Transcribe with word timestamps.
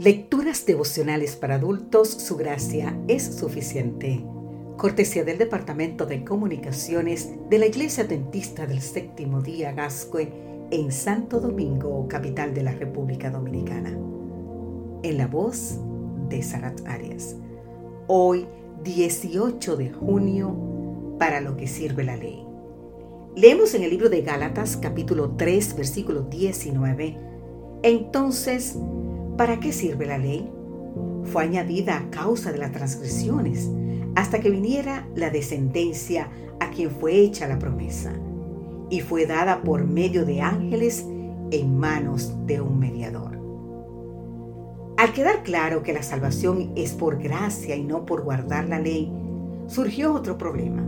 Lecturas 0.00 0.64
devocionales 0.64 1.36
para 1.36 1.56
adultos, 1.56 2.08
su 2.08 2.38
gracia 2.38 2.98
es 3.06 3.22
suficiente. 3.22 4.24
Cortesía 4.78 5.24
del 5.24 5.36
Departamento 5.36 6.06
de 6.06 6.24
Comunicaciones 6.24 7.28
de 7.50 7.58
la 7.58 7.66
Iglesia 7.66 8.04
Dentista 8.04 8.66
del 8.66 8.80
Séptimo 8.80 9.42
Día 9.42 9.72
Gascue 9.72 10.32
en 10.70 10.90
Santo 10.90 11.38
Domingo, 11.38 12.08
capital 12.08 12.54
de 12.54 12.62
la 12.62 12.72
República 12.72 13.28
Dominicana. 13.28 13.90
En 15.02 15.18
la 15.18 15.26
voz 15.26 15.78
de 16.30 16.42
Sarat 16.42 16.80
Arias. 16.86 17.36
Hoy, 18.06 18.46
18 18.82 19.76
de 19.76 19.90
junio, 19.90 21.16
para 21.18 21.42
lo 21.42 21.58
que 21.58 21.66
sirve 21.66 22.04
la 22.04 22.16
ley. 22.16 22.42
Leemos 23.36 23.74
en 23.74 23.82
el 23.82 23.90
libro 23.90 24.08
de 24.08 24.22
Gálatas 24.22 24.78
capítulo 24.78 25.32
3 25.36 25.76
versículo 25.76 26.22
19. 26.22 27.18
Entonces, 27.82 28.78
¿Para 29.40 29.58
qué 29.58 29.72
sirve 29.72 30.04
la 30.04 30.18
ley? 30.18 30.52
Fue 31.24 31.44
añadida 31.44 31.96
a 31.96 32.10
causa 32.10 32.52
de 32.52 32.58
las 32.58 32.72
transgresiones, 32.72 33.70
hasta 34.14 34.38
que 34.38 34.50
viniera 34.50 35.08
la 35.14 35.30
descendencia 35.30 36.28
a 36.60 36.68
quien 36.68 36.90
fue 36.90 37.14
hecha 37.14 37.48
la 37.48 37.58
promesa, 37.58 38.12
y 38.90 39.00
fue 39.00 39.24
dada 39.24 39.62
por 39.62 39.86
medio 39.86 40.26
de 40.26 40.42
ángeles 40.42 41.06
en 41.52 41.78
manos 41.78 42.34
de 42.44 42.60
un 42.60 42.78
mediador. 42.78 43.38
Al 44.98 45.14
quedar 45.14 45.42
claro 45.42 45.82
que 45.82 45.94
la 45.94 46.02
salvación 46.02 46.72
es 46.76 46.92
por 46.92 47.16
gracia 47.16 47.76
y 47.76 47.82
no 47.82 48.04
por 48.04 48.22
guardar 48.24 48.68
la 48.68 48.78
ley, 48.78 49.10
surgió 49.68 50.12
otro 50.12 50.36
problema. 50.36 50.86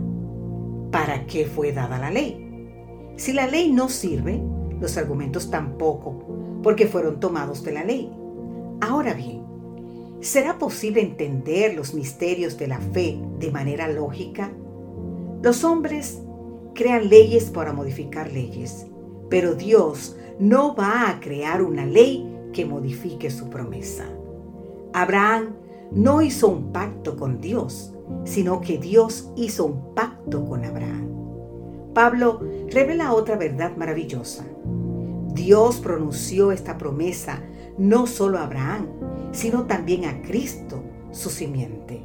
¿Para 0.91 1.25
qué 1.25 1.47
fue 1.47 1.71
dada 1.71 1.97
la 1.97 2.11
ley? 2.11 3.15
Si 3.15 3.33
la 3.33 3.47
ley 3.47 3.71
no 3.71 3.89
sirve, 3.89 4.43
los 4.79 4.95
argumentos 4.95 5.49
tampoco, 5.49 6.59
porque 6.61 6.85
fueron 6.85 7.19
tomados 7.19 7.63
de 7.63 7.71
la 7.71 7.83
ley. 7.83 8.11
Ahora 8.85 9.13
bien, 9.13 9.41
¿será 10.19 10.57
posible 10.59 10.99
entender 10.99 11.73
los 11.73 11.93
misterios 11.93 12.57
de 12.57 12.67
la 12.67 12.79
fe 12.79 13.17
de 13.39 13.49
manera 13.49 13.87
lógica? 13.87 14.51
Los 15.41 15.63
hombres 15.63 16.21
crean 16.75 17.07
leyes 17.07 17.45
para 17.45 17.71
modificar 17.71 18.29
leyes, 18.29 18.85
pero 19.29 19.55
Dios 19.55 20.17
no 20.37 20.75
va 20.75 21.09
a 21.09 21.21
crear 21.21 21.61
una 21.61 21.85
ley 21.85 22.29
que 22.51 22.65
modifique 22.65 23.31
su 23.31 23.49
promesa. 23.49 24.03
Abraham 24.91 25.55
no 25.93 26.21
hizo 26.21 26.49
un 26.49 26.73
pacto 26.73 27.15
con 27.15 27.39
Dios, 27.39 27.93
sino 28.25 28.59
que 28.59 28.79
Dios 28.79 29.31
hizo 29.37 29.63
un 29.63 29.95
pacto 29.95 30.43
con 30.43 30.65
Abraham. 30.65 31.07
Pablo 31.93 32.41
revela 32.69 33.13
otra 33.13 33.37
verdad 33.37 33.77
maravillosa. 33.77 34.43
Dios 35.33 35.77
pronunció 35.77 36.51
esta 36.51 36.77
promesa 36.77 37.41
no 37.77 38.07
solo 38.07 38.37
a 38.37 38.43
Abraham, 38.43 38.87
sino 39.31 39.65
también 39.65 40.05
a 40.05 40.21
Cristo, 40.21 40.83
su 41.11 41.29
simiente. 41.29 42.01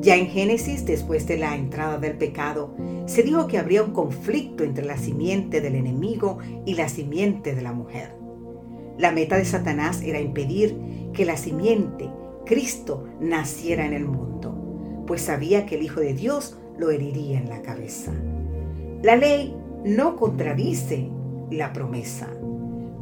Ya 0.00 0.16
en 0.16 0.26
Génesis, 0.26 0.84
después 0.84 1.26
de 1.26 1.38
la 1.38 1.56
entrada 1.56 1.98
del 1.98 2.16
pecado, 2.16 2.74
se 3.06 3.22
dijo 3.22 3.46
que 3.46 3.58
habría 3.58 3.82
un 3.82 3.92
conflicto 3.92 4.62
entre 4.62 4.84
la 4.84 4.96
simiente 4.96 5.60
del 5.60 5.74
enemigo 5.74 6.38
y 6.64 6.74
la 6.74 6.88
simiente 6.88 7.54
de 7.54 7.62
la 7.62 7.72
mujer. 7.72 8.14
La 8.98 9.12
meta 9.12 9.36
de 9.36 9.44
Satanás 9.44 10.02
era 10.02 10.20
impedir 10.20 10.76
que 11.12 11.24
la 11.24 11.36
simiente, 11.36 12.10
Cristo, 12.44 13.04
naciera 13.20 13.86
en 13.86 13.94
el 13.94 14.04
mundo, 14.06 15.04
pues 15.06 15.22
sabía 15.22 15.66
que 15.66 15.76
el 15.76 15.82
Hijo 15.82 16.00
de 16.00 16.14
Dios 16.14 16.56
lo 16.78 16.90
heriría 16.90 17.38
en 17.38 17.48
la 17.48 17.62
cabeza. 17.62 18.12
La 19.02 19.16
ley 19.16 19.54
no 19.84 20.16
contradice 20.16 21.08
la 21.50 21.72
promesa, 21.72 22.28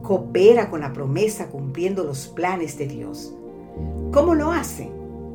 coopera 0.05 0.71
con 0.71 0.81
la 0.81 0.93
promesa 0.93 1.49
cumpliendo 1.49 2.05
los 2.05 2.29
planes 2.29 2.79
de 2.79 2.87
Dios. 2.87 3.35
¿Cómo 4.13 4.37
lo 4.37 4.53
hace? 4.53 4.89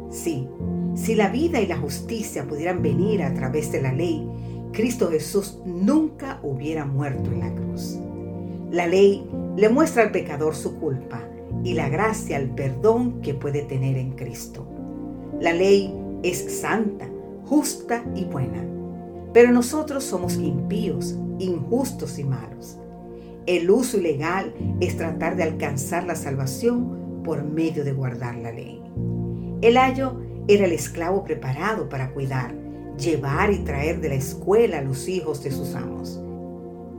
Sí, 0.10 0.48
si 0.96 1.16
la 1.16 1.28
vida 1.28 1.60
y 1.60 1.68
la 1.68 1.78
justicia 1.78 2.48
pudieran 2.48 2.82
venir 2.82 3.22
a 3.24 3.34
través 3.34 3.72
de 3.74 3.82
la 3.82 3.92
ley, 3.92 4.26
Cristo 4.72 5.10
Jesús 5.10 5.60
nunca 5.66 6.40
hubiera 6.44 6.86
muerto 6.86 7.32
en 7.32 7.40
la 7.42 7.54
cruz. 7.54 7.98
La 8.72 8.88
ley 8.88 9.28
le 9.58 9.68
muestra 9.70 10.04
al 10.04 10.12
pecador 10.12 10.56
su 10.56 10.76
culpa 10.80 11.22
y 11.64 11.74
la 11.74 11.90
gracia 11.90 12.38
al 12.38 12.54
perdón 12.54 13.22
que 13.22 13.34
puede 13.34 13.64
tener 13.64 13.98
en 13.98 14.12
Cristo. 14.12 14.66
La 15.42 15.52
ley 15.52 15.94
es 16.24 16.62
santa, 16.62 17.10
justa 17.46 18.04
y 18.16 18.26
buena, 18.26 18.64
pero 19.34 19.52
nosotros 19.52 20.04
somos 20.04 20.36
impíos, 20.36 21.18
injustos 21.40 22.20
y 22.20 22.24
malos. 22.24 22.78
El 23.50 23.72
uso 23.72 23.98
ilegal 23.98 24.54
es 24.80 24.96
tratar 24.96 25.36
de 25.36 25.42
alcanzar 25.42 26.04
la 26.04 26.16
salvación 26.16 27.24
por 27.24 27.44
medio 27.44 27.84
de 27.84 27.94
guardar 27.94 28.36
la 28.36 28.52
ley. 28.52 28.80
El 29.64 29.76
ayo 29.78 30.20
era 30.48 30.66
el 30.66 30.72
esclavo 30.72 31.24
preparado 31.24 31.90
para 31.90 32.12
cuidar, 32.12 32.54
llevar 33.00 33.52
y 33.52 33.58
traer 33.64 34.02
de 34.02 34.10
la 34.10 34.14
escuela 34.14 34.78
a 34.78 34.82
los 34.84 35.08
hijos 35.08 35.44
de 35.44 35.50
sus 35.50 35.74
amos. 35.74 36.22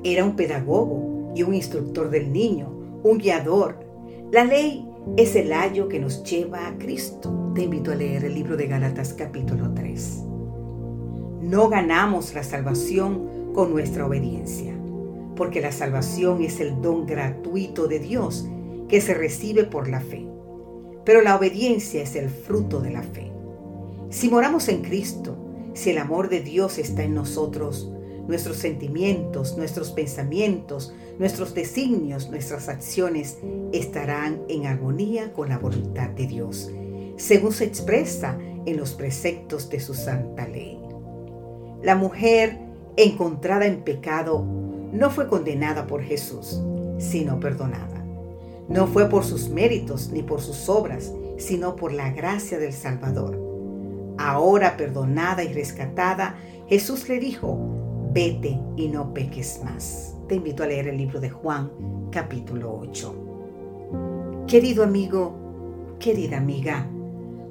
Era 0.03 0.25
un 0.25 0.35
pedagogo 0.35 1.31
y 1.37 1.45
un 1.45 1.55
instructor 1.55 2.11
del 2.11 2.33
niño, 2.33 2.69
un 3.05 3.19
guiador. 3.19 3.87
La 4.33 4.43
ley 4.43 4.85
es 5.17 5.37
el 5.37 5.53
ayo 5.53 5.87
que 5.87 6.01
nos 6.01 6.25
lleva 6.25 6.67
a 6.67 6.77
Cristo. 6.79 7.53
Te 7.55 7.63
invito 7.63 7.93
a 7.93 7.95
leer 7.95 8.25
el 8.25 8.35
libro 8.35 8.57
de 8.57 8.67
Gálatas 8.67 9.15
capítulo 9.15 9.73
3. 9.73 10.25
No 11.43 11.69
ganamos 11.69 12.35
la 12.35 12.43
salvación 12.43 13.53
con 13.55 13.71
nuestra 13.71 14.05
obediencia 14.05 14.80
porque 15.41 15.63
la 15.63 15.73
salvación 15.73 16.45
es 16.45 16.61
el 16.61 16.83
don 16.83 17.07
gratuito 17.07 17.89
de 17.89 17.99
Dios 17.99 18.47
que 18.91 19.01
se 19.01 19.15
recibe 19.15 19.65
por 19.65 19.89
la 19.89 20.03
fe. 20.03 20.27
Pero 21.07 21.23
la 21.23 21.35
obediencia 21.35 22.03
es 22.03 22.15
el 22.15 22.29
fruto 22.29 22.83
de 22.83 22.91
la 22.91 23.01
fe. 23.01 23.33
Si 24.11 24.29
moramos 24.29 24.69
en 24.69 24.83
Cristo, 24.83 25.39
si 25.73 25.89
el 25.89 25.97
amor 25.97 26.29
de 26.29 26.43
Dios 26.43 26.77
está 26.77 27.05
en 27.05 27.15
nosotros, 27.15 27.91
nuestros 28.29 28.59
sentimientos, 28.59 29.57
nuestros 29.57 29.93
pensamientos, 29.93 30.93
nuestros 31.19 31.55
designios, 31.55 32.29
nuestras 32.29 32.69
acciones 32.69 33.39
estarán 33.73 34.43
en 34.51 34.67
armonía 34.67 35.33
con 35.33 35.49
la 35.49 35.57
voluntad 35.57 36.11
de 36.11 36.27
Dios, 36.27 36.71
según 37.17 37.53
se 37.53 37.65
expresa 37.65 38.37
en 38.67 38.77
los 38.77 38.93
preceptos 38.93 39.71
de 39.71 39.81
su 39.81 39.95
santa 39.95 40.47
ley. 40.47 40.79
La 41.83 41.97
mujer 41.97 42.59
encontrada 42.99 43.65
en 43.65 43.85
pecado 43.85 44.70
no 44.93 45.11
fue 45.11 45.29
condenada 45.29 45.87
por 45.87 46.03
Jesús, 46.03 46.61
sino 46.99 47.39
perdonada. 47.39 48.05
No 48.69 48.87
fue 48.87 49.09
por 49.09 49.25
sus 49.25 49.49
méritos 49.49 50.11
ni 50.11 50.23
por 50.23 50.41
sus 50.41 50.69
obras, 50.69 51.13
sino 51.39 51.77
por 51.77 51.93
la 51.93 52.11
gracia 52.11 52.59
del 52.59 52.73
Salvador. 52.73 53.39
Ahora 54.19 54.77
perdonada 54.77 55.43
y 55.43 55.53
rescatada, 55.53 56.37
Jesús 56.69 57.09
le 57.09 57.19
dijo, 57.19 57.59
vete 58.13 58.61
y 58.77 58.89
no 58.89 59.13
peques 59.15 59.61
más. 59.65 60.15
Te 60.29 60.37
invito 60.37 60.63
a 60.63 60.67
leer 60.67 60.89
el 60.89 60.99
libro 60.99 61.21
de 61.21 61.31
Juan, 61.31 61.71
capítulo 62.11 62.79
8. 62.81 64.45
Querido 64.47 64.85
amigo, 64.85 65.97
querida 65.99 66.39
amiga, 66.39 66.87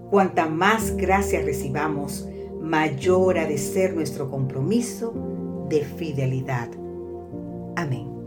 cuanta 0.09 0.47
más 0.47 0.95
gracia 0.95 1.41
recibamos, 1.41 2.27
mayor 2.61 3.39
ha 3.39 3.45
de 3.45 3.57
ser 3.57 3.93
nuestro 3.93 4.29
compromiso 4.29 5.13
de 5.69 5.81
fidelidad 5.83 6.69
Amém. 7.79 8.18